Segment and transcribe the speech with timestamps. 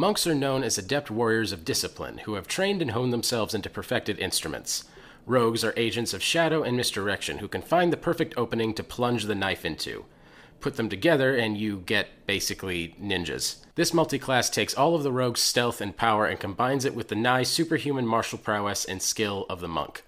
[0.00, 3.68] Monks are known as adept warriors of discipline who have trained and honed themselves into
[3.68, 4.84] perfected instruments.
[5.26, 9.24] Rogues are agents of shadow and misdirection who can find the perfect opening to plunge
[9.24, 10.06] the knife into.
[10.58, 13.56] Put them together, and you get basically ninjas.
[13.74, 17.14] This multi-class takes all of the rogue's stealth and power and combines it with the
[17.14, 20.02] nigh superhuman martial prowess and skill of the monk.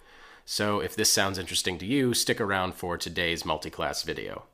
[0.46, 4.44] So, if this sounds interesting to you, stick around for today's multi-class video.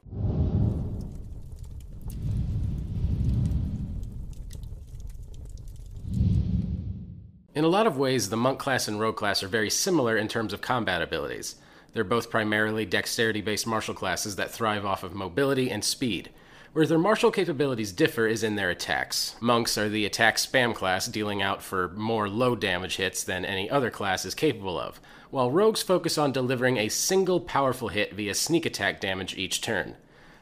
[7.59, 10.29] In a lot of ways, the monk class and rogue class are very similar in
[10.29, 11.57] terms of combat abilities.
[11.93, 16.31] They're both primarily dexterity based martial classes that thrive off of mobility and speed.
[16.73, 19.35] Where their martial capabilities differ is in their attacks.
[19.41, 23.69] Monks are the attack spam class, dealing out for more low damage hits than any
[23.69, 25.01] other class is capable of,
[25.33, 29.97] while rogues focus on delivering a single powerful hit via sneak attack damage each turn.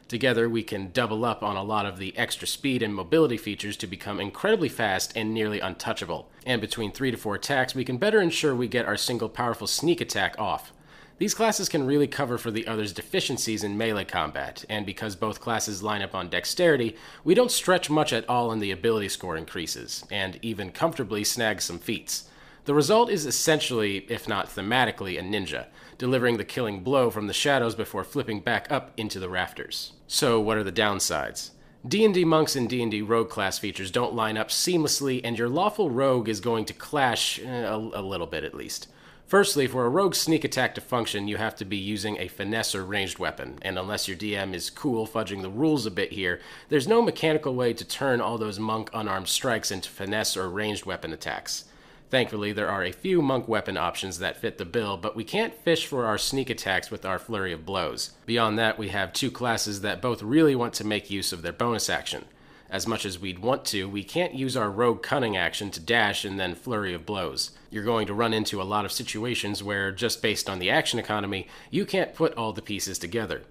[0.07, 3.75] Together, we can double up on a lot of the extra speed and mobility features
[3.75, 6.29] to become incredibly fast and nearly untouchable.
[6.45, 9.67] And between 3 to 4 attacks, we can better ensure we get our single powerful
[9.67, 10.71] sneak attack off.
[11.17, 15.41] These classes can really cover for the other's deficiencies in melee combat, and because both
[15.41, 19.35] classes line up on dexterity, we don't stretch much at all in the ability score
[19.35, 22.29] increases, and even comfortably snag some feats.
[22.67, 27.33] The result is essentially, if not thematically, a ninja, delivering the killing blow from the
[27.33, 29.93] shadows before flipping back up into the rafters.
[30.05, 31.51] So, what are the downsides?
[31.87, 36.27] D&D monks and D&D rogue class features don't line up seamlessly and your lawful rogue
[36.27, 38.89] is going to clash eh, a, a little bit at least.
[39.27, 42.75] Firstly, for a rogue sneak attack to function, you have to be using a finesse
[42.75, 46.41] or ranged weapon, and unless your DM is cool fudging the rules a bit here,
[46.67, 50.85] there's no mechanical way to turn all those monk unarmed strikes into finesse or ranged
[50.85, 51.63] weapon attacks.
[52.09, 55.53] Thankfully, there are a few monk weapon options that fit the bill, but we can't
[55.53, 58.11] fish for our sneak attacks with our flurry of blows.
[58.25, 61.51] Beyond that, we have two classes that both really want to make use of their
[61.51, 62.23] bonus action.
[62.69, 66.23] As much as we'd want to, we can't use our rogue cunning action to dash
[66.23, 67.51] and then flurry of blows.
[67.69, 70.99] You're going to run into a lot of situations where, just based on the action
[70.99, 73.43] economy, you can't put all the pieces together.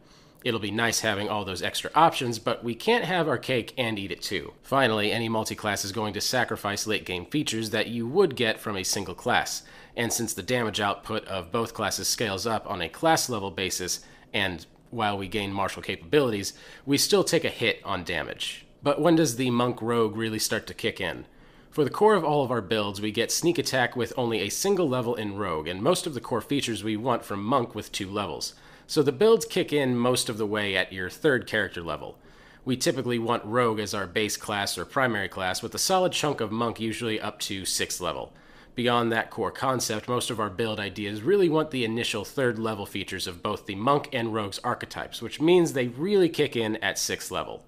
[0.46, 3.98] It'll be nice having all those extra options, but we can't have our cake and
[3.98, 4.52] eat it too.
[4.62, 8.76] Finally, any multi-class is going to sacrifice late game features that you would get from
[8.76, 9.64] a single class.
[9.96, 14.04] And since the damage output of both classes scales up on a class level basis,
[14.32, 16.52] and while we gain martial capabilities,
[16.84, 18.66] we still take a hit on damage.
[18.84, 21.26] But when does the monk rogue really start to kick in?
[21.72, 24.48] For the core of all of our builds, we get sneak attack with only a
[24.48, 27.90] single level in rogue, and most of the core features we want from monk with
[27.90, 28.54] two levels.
[28.88, 32.18] So the builds kick in most of the way at your third character level.
[32.64, 36.40] We typically want rogue as our base class or primary class, with a solid chunk
[36.40, 38.32] of monk usually up to 6th level.
[38.76, 42.86] Beyond that core concept, most of our build ideas really want the initial third level
[42.86, 46.96] features of both the monk and rogue's archetypes, which means they really kick in at
[46.96, 47.64] 6th level.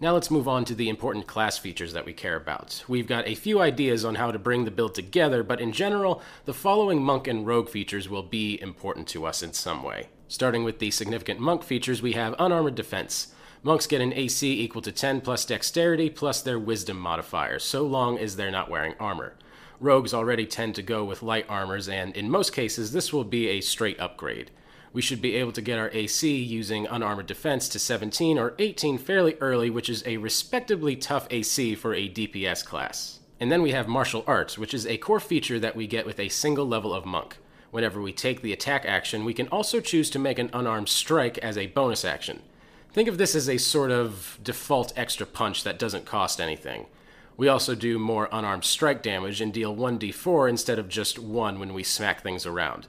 [0.00, 2.84] Now let's move on to the important class features that we care about.
[2.86, 6.22] We've got a few ideas on how to bring the build together, but in general,
[6.44, 10.06] the following monk and rogue features will be important to us in some way.
[10.28, 13.34] Starting with the significant monk features, we have unarmored defense.
[13.64, 18.18] Monks get an AC equal to 10 plus dexterity plus their wisdom modifier, so long
[18.18, 19.34] as they're not wearing armor.
[19.80, 23.48] Rogues already tend to go with light armors, and in most cases, this will be
[23.48, 24.52] a straight upgrade
[24.92, 28.98] we should be able to get our AC using unarmored defense to 17 or 18
[28.98, 33.20] fairly early, which is a respectably tough AC for a DPS class.
[33.40, 36.18] And then we have martial arts, which is a core feature that we get with
[36.18, 37.36] a single level of monk.
[37.70, 41.38] Whenever we take the attack action, we can also choose to make an unarmed strike
[41.38, 42.40] as a bonus action.
[42.90, 46.86] Think of this as a sort of default extra punch that doesn't cost anything.
[47.36, 51.74] We also do more unarmed strike damage and deal 1d4 instead of just 1 when
[51.74, 52.88] we smack things around.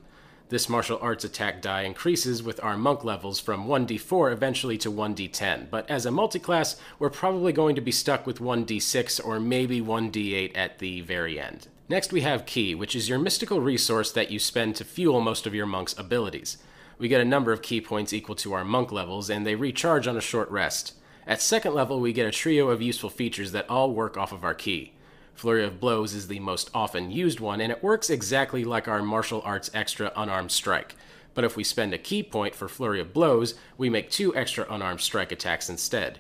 [0.50, 5.70] This martial arts attack die increases with our monk levels from 1d4 eventually to 1d10,
[5.70, 10.58] but as a multiclass, we're probably going to be stuck with 1d6 or maybe 1d8
[10.58, 11.68] at the very end.
[11.88, 15.46] Next, we have Ki, which is your mystical resource that you spend to fuel most
[15.46, 16.58] of your monk's abilities.
[16.98, 20.08] We get a number of ki points equal to our monk levels, and they recharge
[20.08, 20.94] on a short rest.
[21.28, 24.44] At second level, we get a trio of useful features that all work off of
[24.44, 24.94] our ki.
[25.40, 29.02] Flurry of Blows is the most often used one, and it works exactly like our
[29.02, 30.98] martial arts extra unarmed strike.
[31.34, 34.66] But if we spend a ki point for Flurry of Blows, we make two extra
[34.70, 36.20] unarmed strike attacks instead.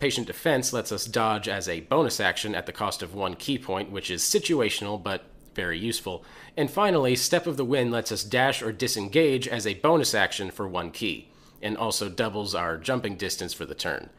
[0.00, 3.56] Patient Defense lets us dodge as a bonus action at the cost of one ki
[3.56, 5.22] point, which is situational but
[5.54, 6.24] very useful.
[6.56, 10.50] And finally, Step of the Wind lets us dash or disengage as a bonus action
[10.50, 11.30] for one ki,
[11.62, 14.10] and also doubles our jumping distance for the turn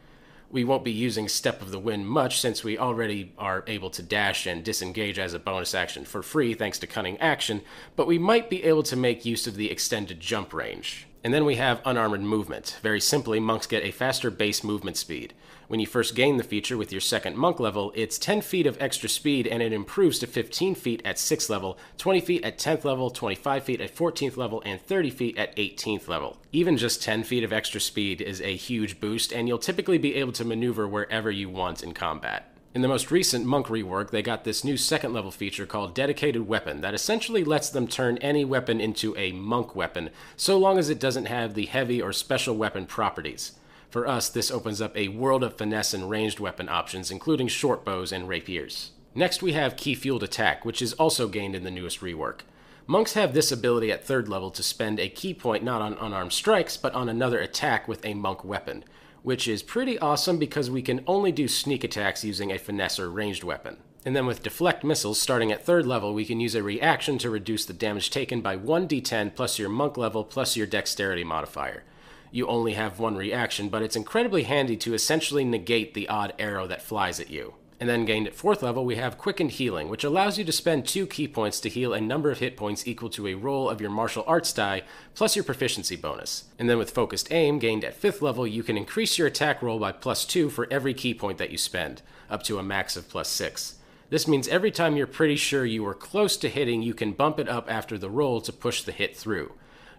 [0.50, 4.02] we won't be using Step of the Wind much since we already are able to
[4.02, 7.62] dash and disengage as a bonus action for free thanks to Cunning Action,
[7.96, 11.07] but we might be able to make use of the extended jump range.
[11.24, 12.78] And then we have unarmored movement.
[12.80, 15.34] Very simply, monks get a faster base movement speed.
[15.66, 18.80] When you first gain the feature with your second monk level, it's 10 feet of
[18.80, 22.84] extra speed and it improves to 15 feet at 6th level, 20 feet at 10th
[22.84, 26.38] level, 25 feet at 14th level, and 30 feet at 18th level.
[26.52, 30.14] Even just 10 feet of extra speed is a huge boost, and you'll typically be
[30.14, 32.57] able to maneuver wherever you want in combat.
[32.74, 36.46] In the most recent Monk rework, they got this new second level feature called Dedicated
[36.46, 40.90] Weapon that essentially lets them turn any weapon into a Monk weapon, so long as
[40.90, 43.52] it doesn't have the heavy or special weapon properties.
[43.88, 47.86] For us, this opens up a world of finesse and ranged weapon options, including short
[47.86, 48.90] bows and rapiers.
[49.14, 52.40] Next, we have Ki Fueled Attack, which is also gained in the newest rework.
[52.86, 56.34] Monks have this ability at third level to spend a ki point not on unarmed
[56.34, 58.84] strikes, but on another attack with a monk weapon,
[59.28, 63.10] which is pretty awesome because we can only do sneak attacks using a finesse or
[63.10, 63.76] ranged weapon.
[64.06, 67.28] And then with Deflect Missiles, starting at third level, we can use a reaction to
[67.28, 71.84] reduce the damage taken by 1d10 plus your monk level plus your dexterity modifier
[72.30, 76.66] you only have one reaction, but it's incredibly handy to essentially negate the odd arrow
[76.66, 77.54] that flies at you.
[77.80, 80.84] And then gained at 4th level, we have Quickened Healing, which allows you to spend
[80.84, 83.80] 2 ki points to heal a number of hit points equal to a roll of
[83.80, 84.82] your martial arts die,
[85.14, 86.44] plus your proficiency bonus.
[86.58, 89.78] And then with Focused Aim, gained at 5th level, you can increase your attack roll
[89.78, 93.08] by plus 2 for every ki point that you spend, up to a max of
[93.08, 93.76] plus 6.
[94.10, 97.38] This means every time you're pretty sure you are close to hitting, you can bump
[97.38, 99.52] it up after the roll to push the hit through.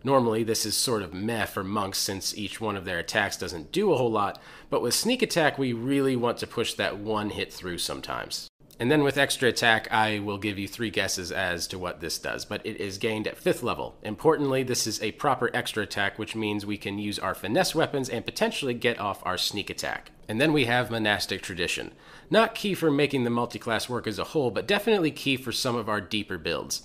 [0.03, 3.71] Normally, this is sort of meh for monks since each one of their attacks doesn't
[3.71, 7.31] do a whole lot, but with sneak attack, we really want to push that one
[7.31, 8.49] hit through sometimes.
[8.81, 12.17] And then with extra attack, I will give you three guesses as to what this
[12.17, 13.97] does, but it is gained at 5th level.
[14.03, 18.07] Importantly, this is a proper extra attack, which means we can use our finesse weapons
[18.07, 20.11] and potentially get off our sneak attack.
[20.29, 21.91] And then we have Monastic Tradition.
[22.29, 25.75] Not key for making the multi-class work as a whole, but definitely key for some
[25.75, 26.83] of our deeper builds.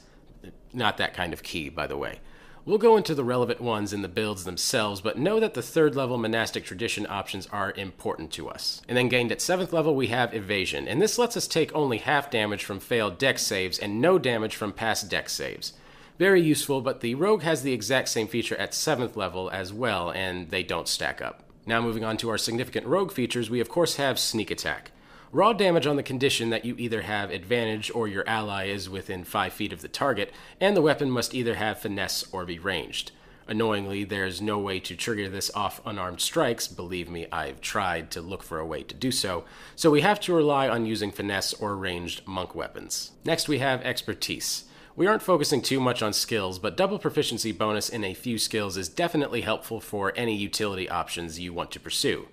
[0.72, 2.18] Not that kind of key, by the way.
[2.66, 5.94] We'll go into the relevant ones in the builds themselves, but know that the third
[5.94, 8.80] level monastic tradition options are important to us.
[8.88, 11.98] And then gained at 7th level, we have Evasion, and this lets us take only
[11.98, 15.74] half damage from failed dex saves and no damage from passed dex saves.
[16.18, 20.10] Very useful, but the Rogue has the exact same feature at 7th level as well,
[20.10, 21.42] and they don't stack up.
[21.66, 24.90] Now, moving on to our significant Rogue features, we of course have Sneak Attack.
[25.34, 29.24] Raw damage on the condition that you either have advantage or your ally is within
[29.24, 33.10] 5 feet of the target, and the weapon must either have finesse or be ranged.
[33.48, 36.68] Annoyingly, there's no way to trigger this off unarmed strikes.
[36.68, 39.44] Believe me, I've tried to look for a way to do so.
[39.74, 43.10] So we have to rely on using finesse or ranged monk weapons.
[43.24, 44.66] Next, we have expertise.
[44.94, 48.76] We aren't focusing too much on skills, but double proficiency bonus in a few skills
[48.76, 52.28] is definitely helpful for any utility options you want to pursue.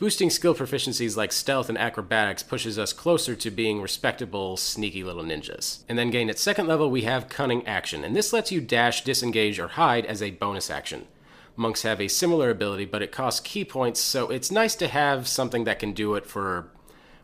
[0.00, 5.22] Boosting skill proficiencies like stealth and acrobatics pushes us closer to being respectable, sneaky little
[5.22, 5.84] ninjas.
[5.90, 9.04] And then gain at second level, we have Cunning Action, and this lets you dash,
[9.04, 11.06] disengage, or hide as a bonus action.
[11.54, 15.28] Monks have a similar ability, but it costs ki points, so it's nice to have
[15.28, 16.70] something that can do it for,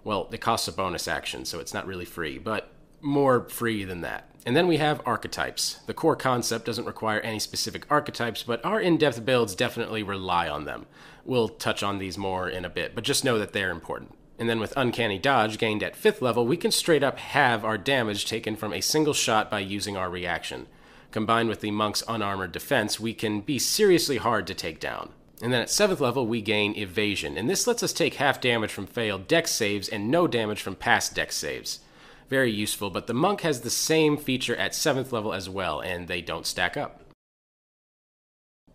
[0.04, 2.68] well, it costs a bonus action, so it's not really free, but
[3.00, 4.28] more free than that.
[4.44, 5.80] And then we have archetypes.
[5.86, 10.48] The core concept doesn't require any specific archetypes, but our in depth builds definitely rely
[10.48, 10.86] on them.
[11.26, 14.14] We'll touch on these more in a bit, but just know that they're important.
[14.38, 17.76] And then with Uncanny Dodge gained at 5th level, we can straight up halve our
[17.76, 20.68] damage taken from a single shot by using our reaction.
[21.10, 25.10] Combined with the Monk's unarmored defense, we can be seriously hard to take down.
[25.42, 28.70] And then at 7th level, we gain Evasion, and this lets us take half damage
[28.70, 31.80] from failed dex saves and no damage from passed dex saves.
[32.30, 36.06] Very useful, but the Monk has the same feature at 7th level as well, and
[36.06, 37.00] they don't stack up.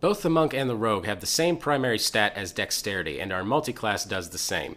[0.02, 3.44] Both the Monk and the Rogue have the same primary stat as Dexterity, and our
[3.44, 4.74] multiclass does the same.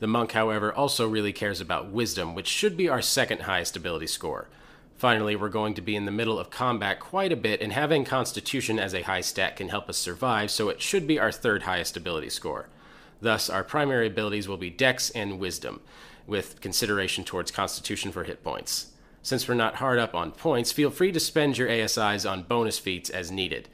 [0.00, 4.06] The Monk, however, also really cares about Wisdom, which should be our second highest ability
[4.06, 4.48] score.
[4.96, 8.02] Finally, we're going to be in the middle of combat quite a bit, and having
[8.06, 11.64] Constitution as a high stat can help us survive, so it should be our third
[11.64, 12.70] highest ability score.
[13.20, 15.82] Thus, our primary abilities will be Dex and Wisdom,
[16.26, 18.86] with consideration towards Constitution for hit points.
[19.20, 22.78] Since we're not hard up on points, feel free to spend your ASIs on bonus
[22.78, 23.68] feats as needed.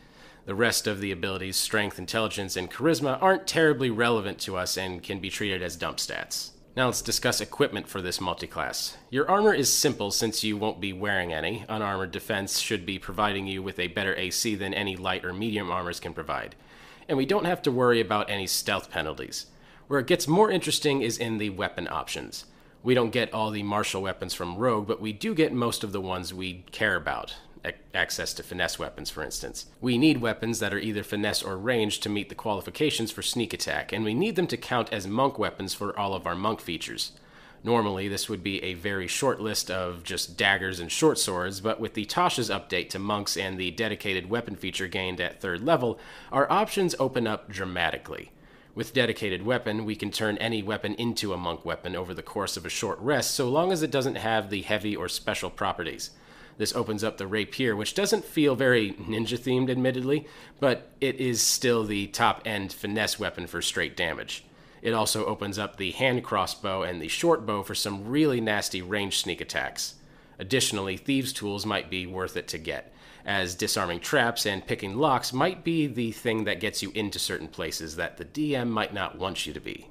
[0.49, 5.03] The rest of the abilities, strength, intelligence, and charisma, aren't terribly relevant to us and
[5.03, 6.53] can be treated as dump stats.
[6.75, 8.97] Now let's discuss equipment for this multiclass.
[9.11, 11.67] Your armor is simple since you won't be wearing any.
[11.69, 15.71] Unarmored defense should be providing you with a better AC than any light or medium
[15.71, 16.55] armors can provide.
[17.11, 19.49] And we don't have to worry about any stealth penalties.
[19.87, 22.47] Where it gets more interesting is in the weapon options.
[22.83, 25.93] We don't get all the martial weapons from Rogue, but we do get most of
[25.93, 27.35] the ones we care about
[27.95, 29.67] access to finesse weapons, for instance.
[29.81, 33.53] We need weapons that are either finesse or ranged to meet the qualifications for sneak
[33.53, 36.61] attack, and we need them to count as monk weapons for all of our monk
[36.61, 37.13] features.
[37.65, 41.81] Normally, this would be a very short list of just daggers and short swords, but
[41.81, 45.99] with the Tasha's update to monks and the dedicated weapon feature gained at third level,
[46.31, 48.31] our options open up dramatically.
[48.77, 52.57] With dedicated weapon, we can turn any weapon into a monk weapon over the course
[52.57, 56.11] of a short rest so long as it doesn't have the heavy or special properties.
[56.59, 60.27] This opens up the rapier, which doesn't feel very ninja themed, admittedly,
[60.59, 64.45] but it is still the top end finesse weapon for straight damage.
[64.83, 68.83] It also opens up the hand crossbow and the short bow for some really nasty
[68.83, 69.95] range sneak attacks.
[70.39, 72.93] Additionally, thieves' tools might be worth it to get,
[73.25, 77.49] as disarming traps and picking locks might be the thing that gets you into certain
[77.49, 79.89] places that the DM might not want you to be.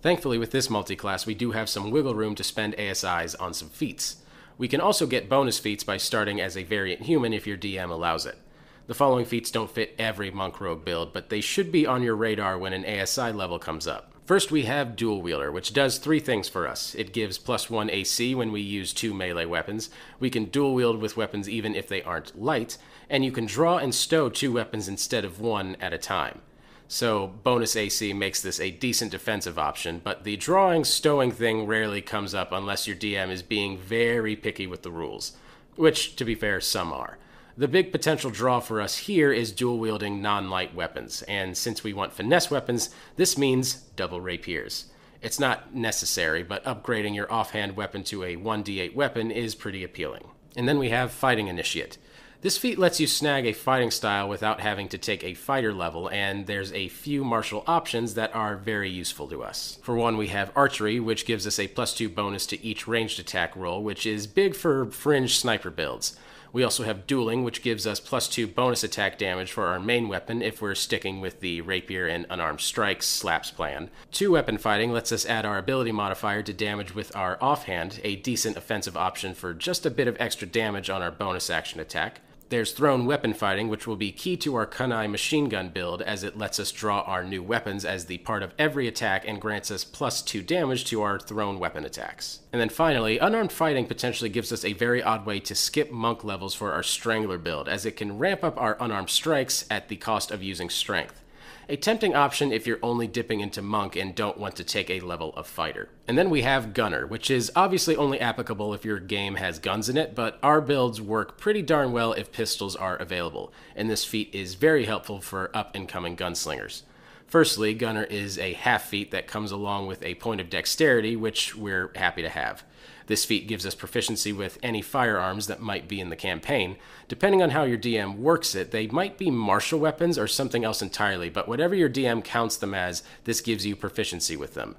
[0.00, 3.68] Thankfully, with this multi-class, we do have some wiggle room to spend ASIs on some
[3.68, 4.16] feats.
[4.56, 7.90] We can also get bonus feats by starting as a variant human if your DM
[7.90, 8.38] allows it.
[8.86, 12.14] The following feats don't fit every monk rogue build, but they should be on your
[12.14, 14.12] radar when an ASI level comes up.
[14.26, 16.94] First, we have Dual Wielder, which does three things for us.
[16.94, 19.90] It gives plus one AC when we use two melee weapons.
[20.18, 22.78] We can dual wield with weapons even if they aren't light,
[23.10, 26.40] and you can draw and stow two weapons instead of one at a time.
[26.86, 32.02] So, bonus AC makes this a decent defensive option, but the drawing stowing thing rarely
[32.02, 35.32] comes up unless your DM is being very picky with the rules,
[35.76, 37.18] which, to be fair, some are.
[37.56, 41.82] The big potential draw for us here is dual wielding non light weapons, and since
[41.82, 44.86] we want finesse weapons, this means double rapiers.
[45.22, 50.28] It's not necessary, but upgrading your offhand weapon to a 1d8 weapon is pretty appealing.
[50.54, 51.96] And then we have Fighting Initiate.
[52.44, 56.10] This feat lets you snag a fighting style without having to take a fighter level,
[56.10, 59.78] and there's a few martial options that are very useful to us.
[59.82, 63.18] For one, we have archery, which gives us a plus 2 bonus to each ranged
[63.18, 66.18] attack roll, which is big for fringe sniper builds.
[66.52, 70.08] We also have dueling, which gives us plus 2 bonus attack damage for our main
[70.08, 73.88] weapon if we're sticking with the rapier and unarmed strikes slaps plan.
[74.12, 78.16] Two weapon fighting lets us add our ability modifier to damage with our offhand, a
[78.16, 82.20] decent offensive option for just a bit of extra damage on our bonus action attack.
[82.54, 86.22] There's thrown weapon fighting, which will be key to our kunai machine gun build as
[86.22, 89.72] it lets us draw our new weapons as the part of every attack and grants
[89.72, 92.42] us plus 2 damage to our thrown weapon attacks.
[92.52, 96.22] And then finally, unarmed fighting potentially gives us a very odd way to skip monk
[96.22, 99.96] levels for our strangler build, as it can ramp up our unarmed strikes at the
[99.96, 101.23] cost of using strength
[101.68, 105.00] a tempting option if you're only dipping into monk and don't want to take a
[105.00, 105.88] level of fighter.
[106.06, 109.88] And then we have gunner, which is obviously only applicable if your game has guns
[109.88, 114.04] in it, but our builds work pretty darn well if pistols are available, and this
[114.04, 116.82] feat is very helpful for up and coming gunslingers.
[117.26, 121.56] Firstly, Gunner is a half feat that comes along with a point of dexterity, which
[121.56, 122.62] we're happy to have.
[123.06, 126.76] This feat gives us proficiency with any firearms that might be in the campaign.
[127.08, 130.80] Depending on how your DM works it, they might be martial weapons or something else
[130.80, 134.76] entirely, but whatever your DM counts them as, this gives you proficiency with them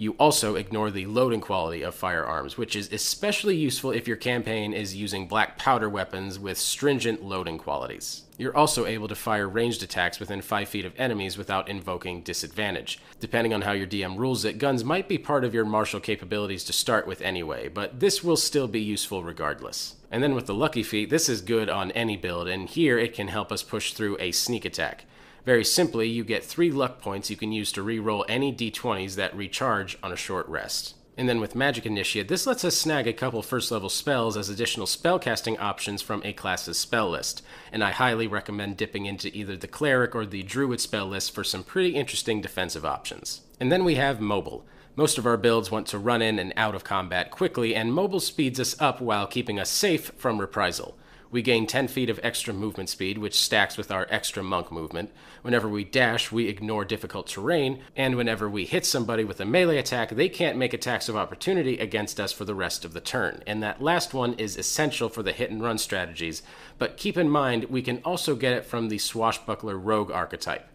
[0.00, 4.72] you also ignore the loading quality of firearms, which is especially useful if your campaign
[4.72, 8.22] is using black powder weapons with stringent loading qualities.
[8.38, 12.98] You're also able to fire ranged attacks within 5 feet of enemies without invoking disadvantage.
[13.20, 16.64] Depending on how your DM rules it, guns might be part of your martial capabilities
[16.64, 19.96] to start with anyway, but this will still be useful regardless.
[20.10, 23.12] And then with the lucky feat, this is good on any build, and here it
[23.12, 25.04] can help us push through a sneak attack.
[25.50, 29.34] Very simply, you get three luck points you can use to re-roll any d20s that
[29.34, 30.94] recharge on a short rest.
[31.16, 34.48] And then with Magic Initiate, this lets us snag a couple first level spells as
[34.48, 37.42] additional spellcasting options from a class's spell list,
[37.72, 41.42] and I highly recommend dipping into either the Cleric or the Druid spell list for
[41.42, 43.40] some pretty interesting defensive options.
[43.58, 44.64] And then we have Mobile.
[44.94, 48.20] Most of our builds want to run in and out of combat quickly, and Mobile
[48.20, 50.96] speeds us up while keeping us safe from reprisal.
[51.32, 55.12] We gain 10 feet of extra movement speed, which stacks with our extra monk movement.
[55.42, 59.78] Whenever we dash, we ignore difficult terrain, and whenever we hit somebody with a melee
[59.78, 63.44] attack, they can't make attacks of opportunity against us for the rest of the turn.
[63.46, 66.42] And that last one is essential for the hit and run strategies,
[66.78, 70.66] but keep in mind we can also get it from the swashbuckler rogue archetype.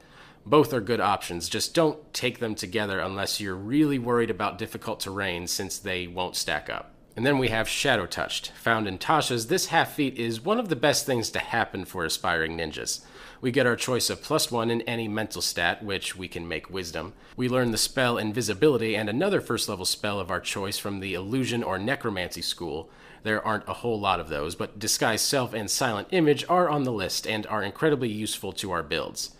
[0.45, 5.01] Both are good options, just don't take them together unless you're really worried about difficult
[5.01, 6.94] terrain since they won't stack up.
[7.15, 8.51] And then we have Shadow Touched.
[8.63, 12.03] Found in Tasha's, this half feat is one of the best things to happen for
[12.03, 13.05] aspiring ninjas.
[13.39, 16.69] We get our choice of plus one in any mental stat, which we can make
[16.69, 17.13] wisdom.
[17.37, 21.13] We learn the spell Invisibility and another first level spell of our choice from the
[21.13, 22.89] Illusion or Necromancy school.
[23.23, 26.83] There aren't a whole lot of those, but Disguise Self and Silent Image are on
[26.83, 29.31] the list and are incredibly useful to our builds.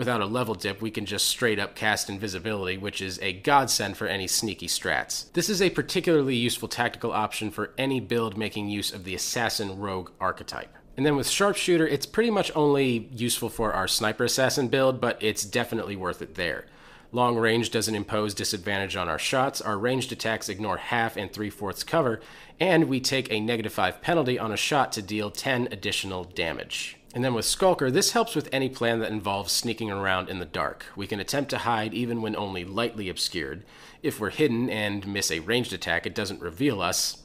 [0.00, 3.98] Without a level dip, we can just straight up cast invisibility, which is a godsend
[3.98, 5.30] for any sneaky strats.
[5.34, 9.78] This is a particularly useful tactical option for any build making use of the assassin
[9.78, 10.74] rogue archetype.
[10.96, 15.22] And then with Sharpshooter, it's pretty much only useful for our Sniper Assassin build, but
[15.22, 16.64] it's definitely worth it there.
[17.12, 21.50] Long range doesn't impose disadvantage on our shots, our ranged attacks ignore half and three
[21.50, 22.20] fourths cover,
[22.58, 26.96] and we take a negative 5 penalty on a shot to deal 10 additional damage.
[27.12, 30.44] And then with Skulker, this helps with any plan that involves sneaking around in the
[30.44, 30.86] dark.
[30.94, 33.64] We can attempt to hide even when only lightly obscured.
[34.02, 37.22] If we're hidden and miss a ranged attack, it doesn't reveal us.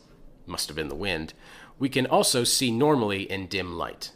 [0.47, 1.33] Must have been the wind.
[1.77, 4.11] We can also see normally in dim light.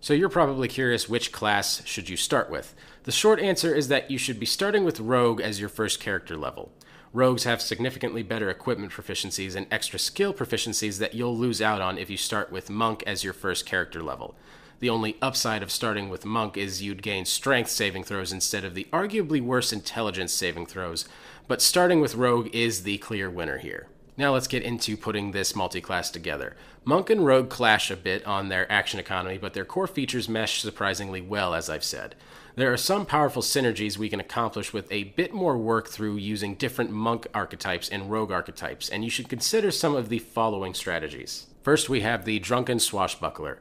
[0.00, 2.74] So you're probably curious which class should you start with.
[3.04, 6.36] The short answer is that you should be starting with Rogue as your first character
[6.36, 6.72] level.
[7.14, 11.98] Rogues have significantly better equipment proficiencies and extra skill proficiencies that you'll lose out on
[11.98, 14.34] if you start with Monk as your first character level.
[14.80, 18.74] The only upside of starting with Monk is you'd gain strength saving throws instead of
[18.74, 21.06] the arguably worse intelligence saving throws,
[21.46, 23.88] but starting with Rogue is the clear winner here.
[24.16, 26.54] Now let's get into putting this multi-class together.
[26.84, 30.60] Monk and Rogue clash a bit on their action economy, but their core features mesh
[30.60, 32.14] surprisingly well, as I've said.
[32.54, 36.56] There are some powerful synergies we can accomplish with a bit more work through using
[36.56, 41.46] different monk archetypes and rogue archetypes, and you should consider some of the following strategies.
[41.62, 43.60] First, we have the Drunken Swashbuckler.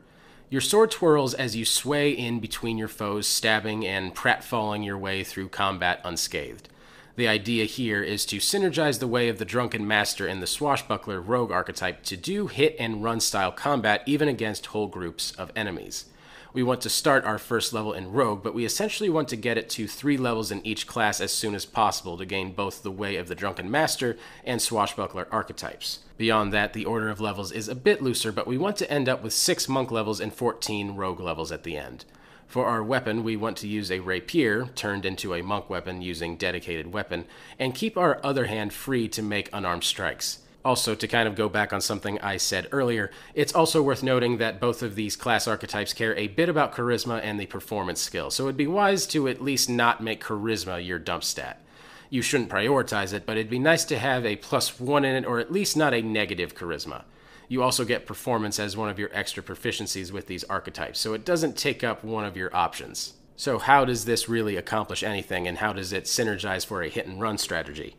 [0.50, 5.24] Your sword twirls as you sway in between your foes, stabbing and pratfalling your way
[5.24, 6.67] through combat unscathed.
[7.15, 11.20] The idea here is to synergize the way of the Drunken Master and the Swashbuckler
[11.22, 16.06] rogue archetype to do hit and run style combat even against whole groups of enemies
[16.53, 19.58] we want to start our first level in Rogue, but we essentially want to get
[19.58, 22.91] it to three levels in each class as soon as possible to gain both the
[22.91, 26.00] Way of the Drunken Master and Swashbuckler archetypes.
[26.18, 29.08] Beyond that, the order of levels is a bit looser, but we want to end
[29.08, 32.03] up with 6 Monk levels and 14 Rogue levels at the end.
[32.51, 36.36] For our weapon, we want to use a rapier turned into a monk weapon using
[36.36, 37.24] dedicated weapon,
[37.58, 40.39] and keep our other hand free to make unarmed strikes.
[40.65, 44.39] Also, to kind of go back on something I said earlier, it's also worth noting
[44.39, 48.29] that both of these class archetypes care a bit about charisma and the performance skill,
[48.29, 51.62] so it'd be wise to at least not make charisma your dump stat.
[52.10, 55.25] You shouldn't prioritize it, but it'd be nice to have a plus one in it,
[55.25, 57.03] or at least not a negative charisma.
[57.51, 61.25] You also get performance as one of your extra proficiencies with these archetypes, so it
[61.25, 63.15] doesn't take up one of your options.
[63.36, 67.08] So, how does this really accomplish anything, and how does it synergize for a hit
[67.08, 67.98] and run strategy?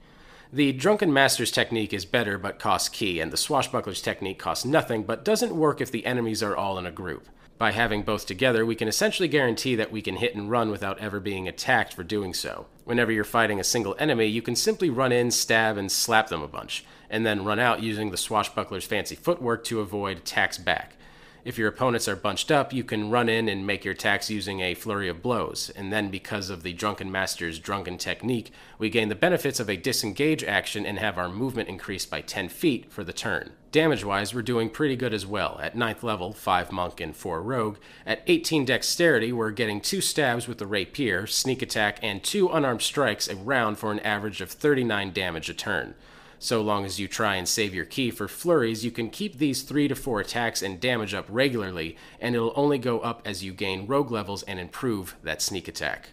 [0.54, 5.02] The Drunken Master's technique is better but costs ki, and the Swashbuckler's technique costs nothing
[5.02, 7.28] but doesn't work if the enemies are all in a group.
[7.58, 10.99] By having both together, we can essentially guarantee that we can hit and run without
[10.99, 12.67] ever being attacked for doing so.
[12.84, 16.43] Whenever you're fighting a single enemy, you can simply run in, stab, and slap them
[16.43, 20.97] a bunch, and then run out using the Swashbuckler's fancy footwork to avoid attacks back.
[21.45, 24.61] If your opponents are bunched up, you can run in and make your attacks using
[24.61, 29.09] a flurry of blows, and then because of the Drunken Master's drunken technique, we gain
[29.09, 33.02] the benefits of a disengage action and have our movement increased by 10 feet for
[33.02, 33.50] the turn.
[33.73, 35.59] Damage wise, we're doing pretty good as well.
[35.61, 37.78] At 9th level, 5 Monk and 4 Rogue.
[38.07, 42.83] At 18 Dexterity, we're getting 2 stabs with the Rapier, Sneak Attack, and 2 unarmed
[42.83, 45.95] strikes a round for an average of 39 damage a turn.
[46.43, 49.63] So long as you try and save your ki for flurries, you can keep these
[49.63, 53.52] 3 to 4 attacks and damage up regularly, and it'll only go up as you
[53.52, 56.09] gain rogue levels and improve that sneak attack.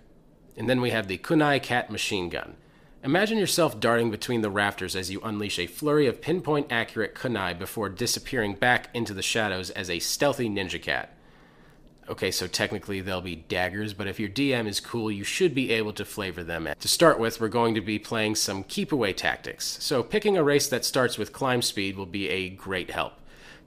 [0.55, 2.57] And then we have the Kunai Cat machine gun.
[3.03, 7.57] Imagine yourself darting between the rafters as you unleash a flurry of pinpoint accurate kunai
[7.57, 11.11] before disappearing back into the shadows as a stealthy ninja cat.
[12.09, 15.69] Okay, so technically they'll be daggers, but if your DM is cool, you should be
[15.69, 16.67] able to flavor them.
[16.79, 19.77] To start with, we're going to be playing some keep away tactics.
[19.79, 23.13] So picking a race that starts with climb speed will be a great help.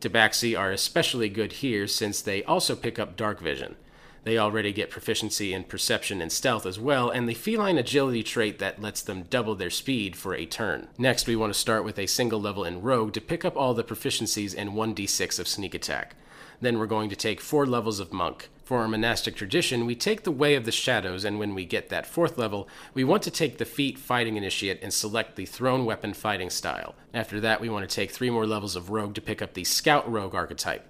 [0.01, 3.77] Tabaxi are especially good here since they also pick up dark vision.
[4.25, 8.59] They already get proficiency in perception and stealth as well, and the feline agility trait
[8.59, 10.89] that lets them double their speed for a turn.
[10.99, 13.75] Next, we want to start with a single level in Rogue to pick up all
[13.75, 16.17] the proficiencies and 1d6 of sneak attack.
[16.63, 18.49] Then we're going to take four levels of monk.
[18.63, 21.89] For our monastic tradition, we take the way of the shadows, and when we get
[21.89, 25.85] that fourth level, we want to take the feat fighting initiate and select the thrown
[25.85, 26.95] weapon fighting style.
[27.13, 29.65] After that, we want to take three more levels of rogue to pick up the
[29.65, 30.87] scout rogue archetype.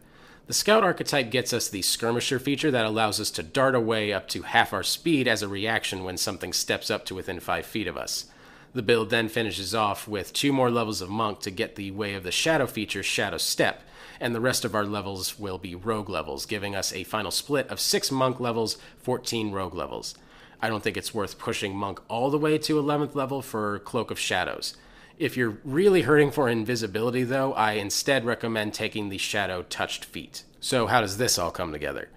[0.46, 4.28] The scout archetype gets us the skirmisher feature that allows us to dart away up
[4.28, 7.86] to half our speed as a reaction when something steps up to within five feet
[7.86, 8.26] of us.
[8.74, 12.12] The build then finishes off with two more levels of monk to get the way
[12.12, 13.82] of the shadow feature, Shadow Step,
[14.22, 17.68] and the rest of our levels will be rogue levels, giving us a final split
[17.68, 20.14] of 6 monk levels, 14 rogue levels.
[20.60, 24.12] I don't think it's worth pushing monk all the way to 11th level for Cloak
[24.12, 24.76] of Shadows.
[25.18, 30.44] If you're really hurting for invisibility, though, I instead recommend taking the Shadow Touched Feat.
[30.60, 32.08] So, how does this all come together?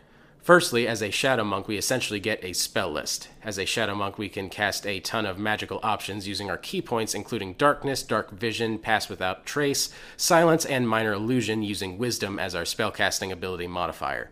[0.45, 3.29] Firstly, as a Shadow Monk, we essentially get a spell list.
[3.43, 6.83] As a Shadow Monk, we can cast a ton of magical options using our ki
[6.83, 12.53] points, including Darkness, Dark Vision, Pass Without Trace, Silence, and Minor Illusion, using Wisdom as
[12.53, 14.29] our spellcasting ability modifier.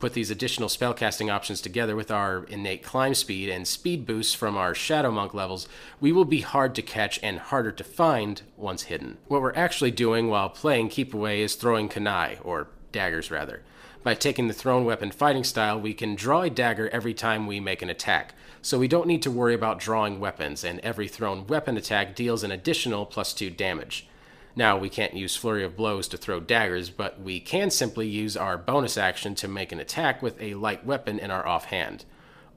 [0.00, 4.58] Put these additional spellcasting options together with our innate climb speed and speed boosts from
[4.58, 5.66] our Shadow Monk levels,
[5.98, 9.16] we will be hard to catch and harder to find once hidden.
[9.28, 13.62] What we're actually doing while playing Keep Away is throwing kunai, or daggers rather
[14.04, 17.58] By taking the thrown weapon fighting style, we can draw a dagger every time we
[17.58, 21.46] make an attack, so we don't need to worry about drawing weapons, and every thrown
[21.46, 24.06] weapon attack deals an additional plus 2 damage.
[24.54, 28.36] Now, we can't use Flurry of Blows to throw daggers, but we can simply use
[28.36, 32.04] our bonus action to make an attack with a light weapon in our offhand.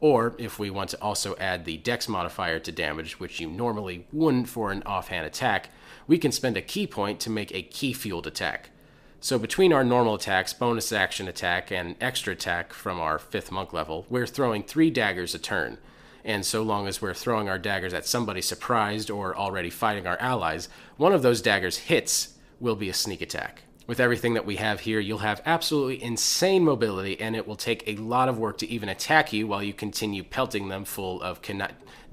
[0.02, 4.06] Or, if we want to also add the Dex modifier to damage, which you normally
[4.12, 5.70] wouldn't for an offhand attack,
[6.08, 8.72] we can spend a ki point to make a ki fueled attack.
[9.20, 13.74] So, between our normal attacks, bonus action attack, and extra attack from our 5th monk
[13.74, 15.80] level, we're throwing 3 daggers a turn
[16.28, 20.18] and so long as we're throwing our daggers at somebody surprised or already fighting our
[20.18, 23.64] allies, one of those daggers hits will be a sneak attack.
[23.88, 27.88] With everything that we have here, you'll have absolutely insane mobility, and it will take
[27.88, 31.40] a lot of work to even attack you while you continue pelting them full of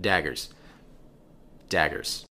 [0.01, 0.51] daggers.
[1.69, 2.25] Daggers.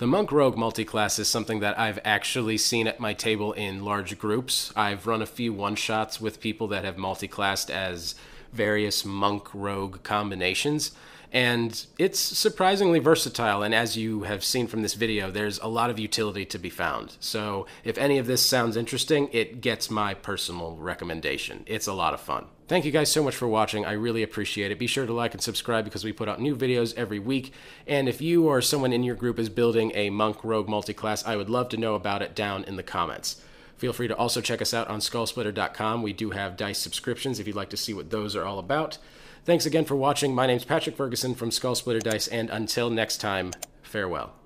[0.00, 4.18] The Monk Rogue multiclass is something that I've actually seen at my table in large
[4.18, 4.72] groups.
[4.74, 8.14] I've run a few one shots with people that have multiclassed as
[8.50, 10.92] various monk rogue combinations.
[11.30, 15.90] And it's surprisingly versatile, and as you have seen from this video, there's a lot
[15.90, 17.18] of utility to be found.
[17.20, 21.62] So, if any of this sounds interesting, it gets my personal recommendation.
[21.66, 22.46] It's a lot of fun.
[22.70, 23.84] Thank you guys so much for watching.
[23.84, 24.78] I really appreciate it.
[24.78, 27.52] Be sure to like and subscribe because we put out new videos every week.
[27.84, 31.34] And if you or someone in your group is building a Monk Rogue multiclass, I
[31.34, 33.42] would love to know about it down in the comments.
[33.76, 36.04] Feel free to also check us out on skullsplitter.com.
[36.04, 38.98] We do have dice subscriptions if you'd like to see what those are all about.
[39.44, 40.32] Thanks again for watching.
[40.32, 43.50] My name's Patrick Ferguson from Skull Splitter Dice, and until next time,
[43.82, 44.39] farewell.